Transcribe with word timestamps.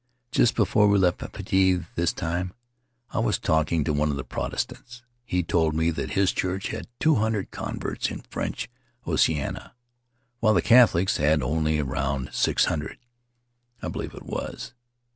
Just 0.31 0.55
before 0.55 0.87
we 0.87 0.97
left 0.97 1.19
Papeete 1.19 1.85
this 1.93 2.11
time 2.11 2.53
I 3.11 3.19
was 3.19 3.37
talking 3.37 3.83
to 3.83 3.93
one 3.93 4.09
of 4.09 4.15
the 4.17 4.23
Protestants. 4.23 5.03
He 5.23 5.43
told 5.43 5.75
me 5.75 5.91
that 5.91 6.13
his 6.13 6.31
Church 6.31 6.69
had 6.69 6.87
two 6.99 7.13
thousand 7.17 7.51
converts 7.51 8.09
in 8.09 8.21
French 8.21 8.67
Oceania, 9.05 9.75
while 10.39 10.55
the 10.55 10.61
Catholics 10.63 11.17
had 11.17 11.43
only 11.43 11.77
around 11.77 12.33
six 12.33 12.65
hundred, 12.65 12.97
I 13.83 13.89
believe 13.89 14.15
it 14.15 14.23
was. 14.25 14.73